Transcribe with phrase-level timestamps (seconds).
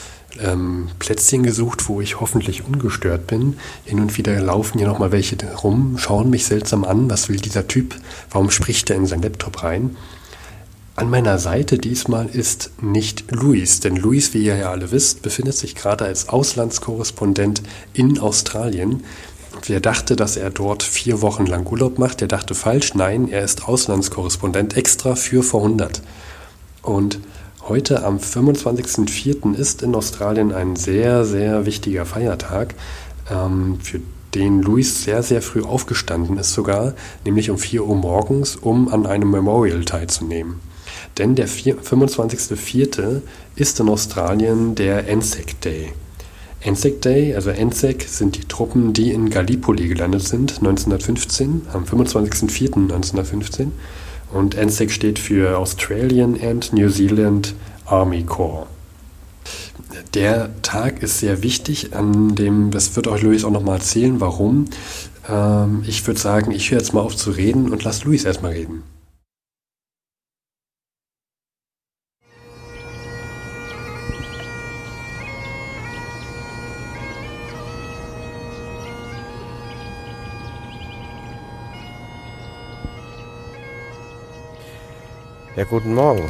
[0.40, 3.58] ähm, Plätzchen gesucht, wo ich hoffentlich ungestört bin.
[3.84, 7.10] Hin und wieder laufen hier nochmal welche rum, schauen mich seltsam an.
[7.10, 7.94] Was will dieser Typ?
[8.30, 9.96] Warum spricht er in sein Laptop rein?
[10.96, 15.56] An meiner Seite diesmal ist nicht Luis, denn Luis, wie ihr ja alle wisst, befindet
[15.56, 17.62] sich gerade als Auslandskorrespondent
[17.94, 19.02] in Australien.
[19.66, 22.94] Wer dachte, dass er dort vier Wochen lang Urlaub macht, der dachte falsch.
[22.94, 26.02] Nein, er ist Auslandskorrespondent extra für vor 100.
[26.82, 27.18] Und
[27.68, 29.54] heute am 25.04.
[29.54, 32.74] ist in Australien ein sehr, sehr wichtiger Feiertag,
[33.30, 34.00] ähm, für
[34.34, 39.06] den Luis sehr, sehr früh aufgestanden ist sogar, nämlich um 4 Uhr morgens, um an
[39.06, 40.60] einem Memorial teilzunehmen.
[41.18, 43.22] Denn der 25.04.
[43.54, 45.92] ist in Australien der ANZAC Day.
[46.66, 53.68] ANZAC Day, also ANZAC sind die Truppen, die in Gallipoli gelandet sind 1915, am 25.04.1915.
[54.32, 58.66] Und ANZAC steht für Australian and New Zealand Army Corps.
[60.14, 64.66] Der Tag ist sehr wichtig, an dem, das wird euch Luis auch nochmal erzählen, warum.
[65.28, 68.52] Ähm, ich würde sagen, ich höre jetzt mal auf zu reden und lass Luis erstmal
[68.52, 68.82] reden.
[85.56, 86.28] Ja, guten Morgen.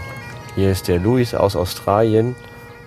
[0.55, 2.36] Hier ist der Luis aus Australien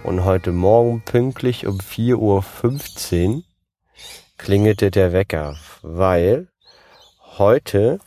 [0.03, 3.43] und heute Morgen pünktlich um 4.15 Uhr
[4.37, 6.49] klingelte der Wecker, weil
[7.39, 7.97] heute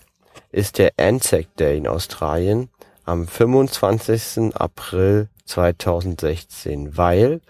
[0.53, 2.69] ist der Anzac Day in Australien
[3.05, 4.55] am 25.
[4.55, 7.41] April 2016, weil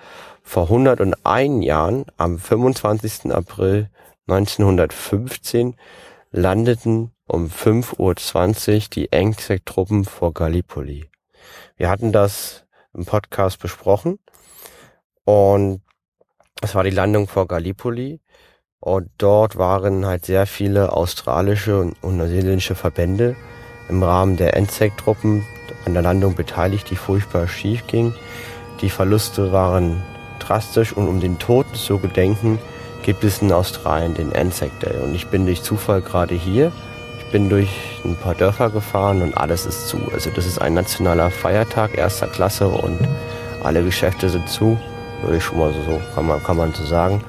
[0.42, 3.34] vor 101 Jahren am 25.
[3.34, 3.90] April
[4.28, 5.76] 1915
[6.30, 11.08] landeten um 5.20 Uhr die Engzek-Truppen vor Gallipoli.
[11.76, 14.18] Wir hatten das im Podcast besprochen
[15.24, 15.80] und
[16.60, 18.20] es war die Landung vor Gallipoli
[18.80, 23.36] und dort waren halt sehr viele australische und, neuseeländische Verbände
[23.88, 25.46] im Rahmen der Enzek-Truppen
[25.86, 28.12] an der Landung beteiligt, die furchtbar schief ging.
[28.80, 30.02] Die Verluste waren
[30.40, 32.58] drastisch und um den Toten zu gedenken,
[33.02, 35.00] gibt es in Australien den Anzac Day.
[35.02, 36.72] Und ich bin durch Zufall gerade hier
[37.30, 37.70] bin durch
[38.04, 39.98] ein paar Dörfer gefahren und alles ist zu.
[40.12, 42.98] Also das ist ein nationaler Feiertag erster Klasse und
[43.62, 44.78] alle Geschäfte sind zu.
[45.22, 47.22] Würde ich schon mal so, kann man, kann man so sagen.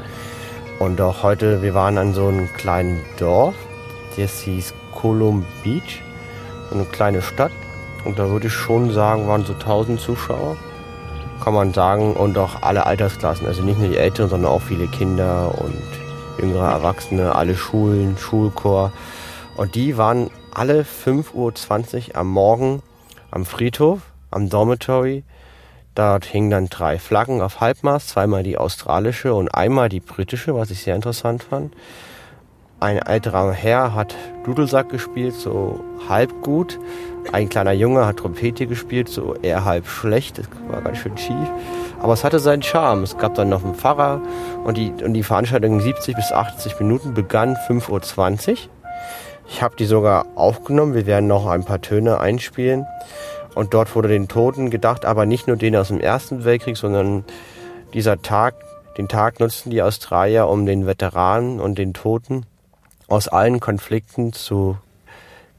[0.79, 3.53] Und auch heute, wir waren an so einem kleinen Dorf,
[4.17, 6.01] das hieß Colum Beach,
[6.69, 7.51] so eine kleine Stadt.
[8.03, 10.57] Und da würde ich schon sagen, waren so 1000 Zuschauer,
[11.44, 12.13] kann man sagen.
[12.13, 15.84] Und auch alle Altersklassen, also nicht nur die Älteren, sondern auch viele Kinder und
[16.40, 18.91] jüngere Erwachsene, alle Schulen, Schulchor.
[19.61, 22.81] Und die waren alle 5.20 Uhr am Morgen
[23.29, 23.99] am Friedhof,
[24.31, 25.23] am Dormitory.
[25.94, 30.72] Dort hingen dann drei Flaggen auf Halbmast, zweimal die australische und einmal die britische, was
[30.72, 31.75] ich sehr interessant fand.
[32.79, 35.79] Ein älterer Herr hat Dudelsack gespielt, so
[36.09, 36.79] halb gut.
[37.31, 40.39] Ein kleiner Junge hat Trompete gespielt, so eher halb schlecht.
[40.39, 41.51] Das war ganz schön schief.
[42.01, 43.03] Aber es hatte seinen Charme.
[43.03, 44.23] Es gab dann noch einen Pfarrer
[44.63, 48.81] und die, und die Veranstaltung 70 bis 80 Minuten begann 5.20 Uhr.
[49.53, 50.94] Ich habe die sogar aufgenommen.
[50.94, 52.88] Wir werden noch ein paar Töne einspielen.
[53.53, 57.25] Und dort wurde den Toten gedacht, aber nicht nur denen aus dem Ersten Weltkrieg, sondern
[57.94, 58.56] dieser Tag,
[58.97, 62.45] den Tag nutzten die Australier, um den Veteranen und den Toten
[63.09, 64.78] aus allen Konflikten zu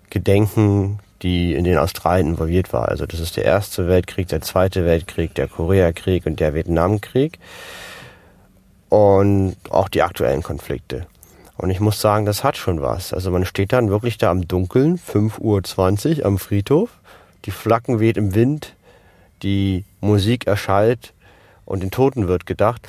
[0.08, 2.88] gedenken, die in den Australien involviert war.
[2.88, 7.38] Also das ist der Erste Weltkrieg, der Zweite Weltkrieg, der Koreakrieg und der Vietnamkrieg
[8.88, 11.06] und auch die aktuellen Konflikte.
[11.56, 13.12] Und ich muss sagen, das hat schon was.
[13.12, 16.90] Also man steht dann wirklich da am Dunkeln, 5.20 Uhr am Friedhof.
[17.44, 18.74] Die Flaggen weht im Wind,
[19.42, 21.12] die Musik erschallt
[21.64, 22.88] und den Toten wird gedacht.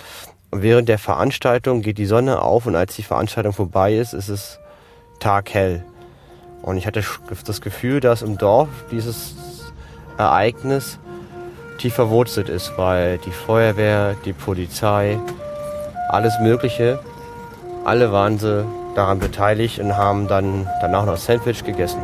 [0.52, 4.30] Und während der Veranstaltung geht die Sonne auf und als die Veranstaltung vorbei ist, ist
[4.30, 4.60] es
[5.20, 5.84] taghell.
[6.62, 7.04] Und ich hatte
[7.46, 9.36] das Gefühl, dass im Dorf dieses
[10.18, 11.00] Ereignis
[11.80, 15.20] tief verwurzelt ist, weil die Feuerwehr, die Polizei,
[16.10, 17.00] alles Mögliche
[17.86, 18.66] alle waren sie
[18.96, 22.02] daran beteiligt und haben dann danach noch Sandwich gegessen.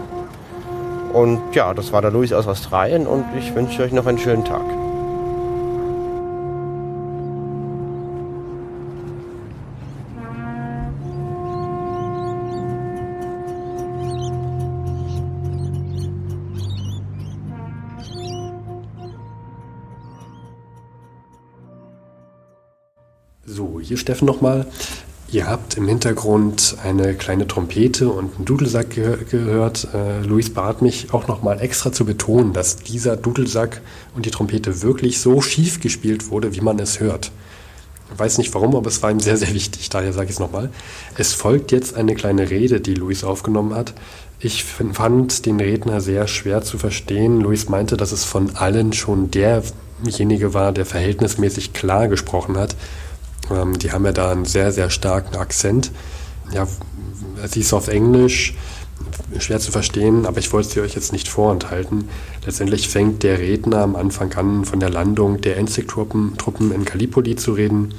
[1.13, 4.45] Und ja, das war der Luis aus Australien und ich wünsche euch noch einen schönen
[4.45, 4.61] Tag.
[23.45, 24.67] So, hier Steffen nochmal.
[25.31, 29.87] Ihr habt im Hintergrund eine kleine Trompete und einen Dudelsack gehör gehört.
[29.93, 33.81] Äh, Luis bat mich auch nochmal extra zu betonen, dass dieser Dudelsack
[34.15, 37.31] und die Trompete wirklich so schief gespielt wurde, wie man es hört.
[38.11, 39.89] Ich weiß nicht warum, aber es war ihm sehr, sehr wichtig.
[39.89, 40.71] Daher sage ich es nochmal.
[41.15, 43.93] Es folgt jetzt eine kleine Rede, die Luis aufgenommen hat.
[44.39, 47.39] Ich fand den Redner sehr schwer zu verstehen.
[47.39, 52.75] Luis meinte, dass es von allen schon derjenige war, der verhältnismäßig klar gesprochen hat
[53.51, 55.91] ähm, die haben ja da einen sehr, sehr starken Akzent.
[56.51, 56.67] Ja,
[57.47, 58.55] sie ist auf Englisch,
[59.39, 62.09] schwer zu verstehen, aber ich wollte sie euch jetzt nicht vorenthalten.
[62.45, 67.53] Letztendlich fängt der Redner am Anfang an, von der Landung der Enzig-Truppen in Gallipoli zu
[67.53, 67.93] reden.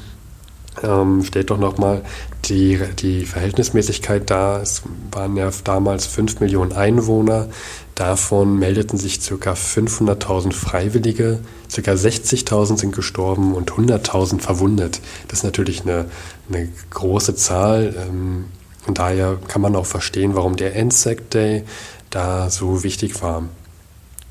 [0.82, 2.02] Ähm, stellt doch nochmal
[2.46, 4.62] die, die Verhältnismäßigkeit dar.
[4.62, 7.48] Es waren ja damals 5 Millionen Einwohner.
[7.94, 9.52] Davon meldeten sich ca.
[9.52, 11.40] 500.000 Freiwillige,
[11.74, 11.92] ca.
[11.92, 15.00] 60.000 sind gestorben und 100.000 verwundet.
[15.28, 16.06] Das ist natürlich eine,
[16.48, 18.46] eine große Zahl ähm,
[18.86, 21.64] und daher kann man auch verstehen, warum der Anzac Day
[22.08, 23.44] da so wichtig war.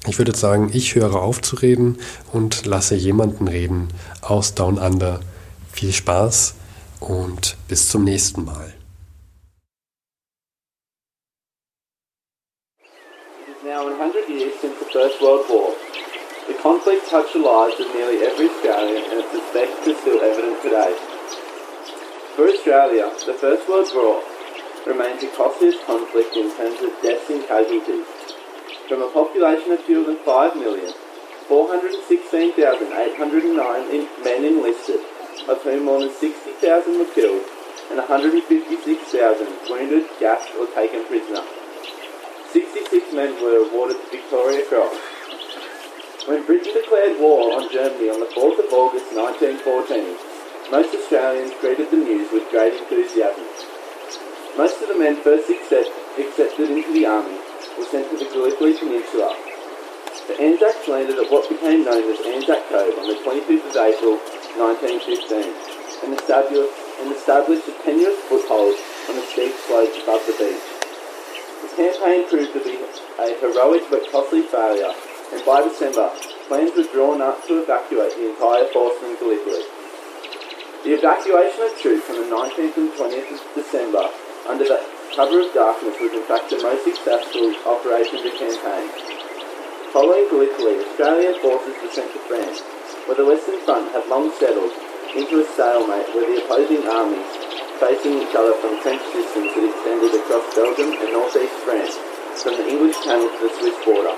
[0.07, 1.97] Ich würde sagen, ich höre auf zu reden
[2.31, 3.89] und lasse jemanden reden
[4.21, 5.19] aus Down Under.
[5.71, 6.55] Viel Spaß
[6.99, 8.73] und bis zum nächsten Mal.
[13.47, 15.73] It is now 100 years since the First World War.
[16.47, 20.61] The conflict touched the lives of nearly every Australian and its effects are still evident
[20.61, 20.93] today.
[22.35, 24.21] For Australia, the First World War
[24.87, 28.05] remains the costliest conflict in terms of deaths and casualties.
[28.87, 30.93] From a population of fewer than 5 million,
[31.47, 34.99] 416,809 men enlisted,
[35.49, 37.43] of whom more than 60,000 were killed
[37.89, 41.41] and 156,000 wounded, gassed or taken prisoner.
[42.53, 44.93] 66 men were awarded the Victoria Cross.
[46.29, 51.89] When Britain declared war on Germany on the 4th of August 1914, most Australians greeted
[51.89, 53.45] the news with great enthusiasm.
[54.55, 57.41] Most of the men first accept, accepted into the army
[57.77, 59.33] were sent to the Gallipoli Peninsula.
[60.27, 64.21] The Anzacs landed at what became known as Anzac Cove on the 25th of April
[64.57, 65.53] 1915
[66.05, 68.75] and established, a tenuous foothold
[69.09, 70.63] on the steep slopes above the beach.
[71.61, 72.79] The campaign proved to be
[73.19, 74.93] a heroic but costly failure,
[75.33, 76.09] and by December,
[76.47, 79.63] plans were drawn up to evacuate the entire force from Gallipoli.
[80.83, 84.09] The evacuation of troops on the 19th and 20th of December
[84.47, 84.79] under the
[85.13, 88.87] cover of darkness was in fact the most successful operation of the campaign.
[89.91, 92.63] Following Gallipoli, Australian forces were sent to France,
[93.09, 94.69] where the Western Front had long settled
[95.17, 97.25] into a stalemate where the opposing armies
[97.81, 101.97] facing each other from trench systems that extended across Belgium and northeast France,
[102.37, 104.13] from the English Channel to the Swiss border.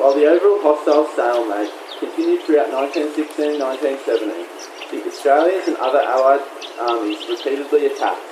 [0.00, 1.68] While the overall hostile stalemate
[2.00, 4.48] continued throughout 1916 and 1917,
[4.88, 6.40] the Australians and other Allied
[6.80, 8.24] armies repeatedly attacked,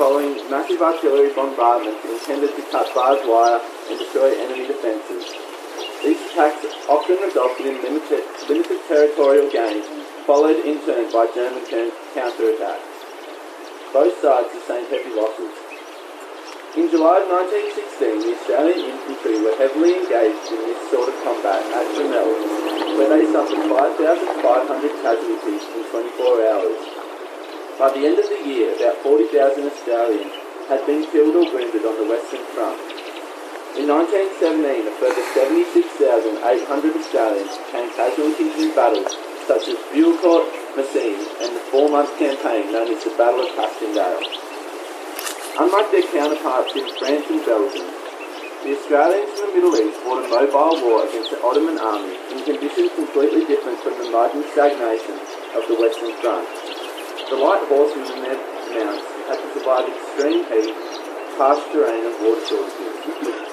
[0.00, 3.60] following massive artillery bombardment intended to cut barbed wire
[3.92, 5.51] and destroy enemy defences.
[6.02, 9.86] These attacks often resulted in limited, limited territorial gains,
[10.26, 12.90] followed in turn by German counterattacks.
[13.92, 15.54] Both sides sustained heavy losses.
[16.74, 21.62] In July of 1916, the Australian infantry were heavily engaged in this sort of combat
[21.70, 22.34] at Jamel,
[22.98, 26.82] where they suffered 5,500 casualties in 24 hours.
[27.78, 30.34] By the end of the year, about 40,000 Australians
[30.66, 32.91] had been killed or wounded on the Western Front.
[33.72, 39.16] In 1917, a further 76,800 Australians became casualties in battles
[39.48, 40.44] such as Buellcourt,
[40.76, 44.28] Messines, and the four-month campaign known as the Battle of Passchendaele.
[45.56, 47.88] Unlike their counterparts in France and Belgium,
[48.60, 52.44] the Australians in the Middle East fought a mobile war against the Ottoman army in
[52.44, 55.16] conditions completely different from the mud stagnation
[55.56, 56.44] of the Western Front.
[57.32, 58.36] The light horsemen and their
[58.84, 60.76] mounts had to survive extreme heat,
[61.40, 63.51] harsh terrain and water shortages.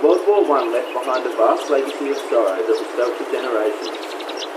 [0.00, 4.00] World War I left behind a vast legacy of sorrow that was felt for generations.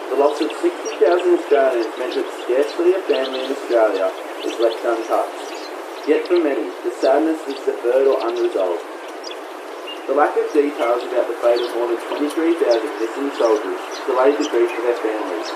[0.08, 4.08] The loss of 60,000 Australians meant that scarcely a family in Australia
[4.40, 6.08] was left untouched.
[6.08, 8.88] Yet for many, the sadness was deferred or unresolved.
[10.08, 14.48] The lack of details about the fate of more than 23,000 missing soldiers delayed the
[14.48, 15.52] grief for their families.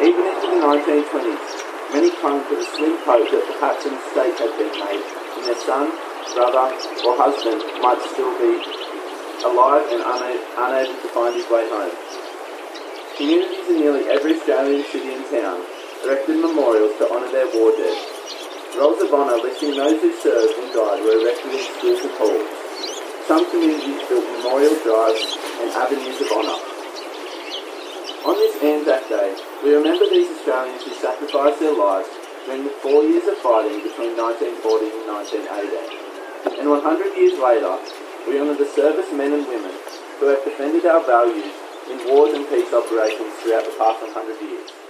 [0.00, 1.46] Even into the 1920s,
[1.92, 5.04] many clung to the slim hope that perhaps a mistake had been made
[5.36, 5.92] and their son,
[6.32, 6.72] brother,
[7.04, 8.81] or husband might still be
[9.42, 11.94] alive and una- unable to find his way home.
[13.16, 15.60] Communities in nearly every Australian city and town
[16.04, 17.98] erected memorials to honour their war dead.
[18.78, 22.48] Rolls of honour listing those who served and died were erected in schools and halls.
[23.28, 26.58] Some communities built memorial drives and avenues of honour.
[28.26, 32.08] On this Anzac Day, we remember these Australians who sacrificed their lives
[32.46, 36.58] during the four years of fighting between 1940 and 1980.
[36.58, 37.74] And 100 years later,
[38.26, 39.74] we honour the servicemen and women
[40.20, 41.52] who have defended our values
[41.90, 44.81] in wars and peace operations throughout the past 100 years.